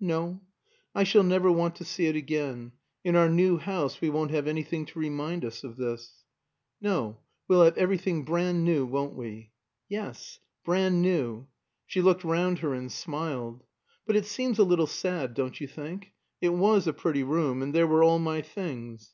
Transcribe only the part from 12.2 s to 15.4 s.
round her and smiled. "But it seems a little sad,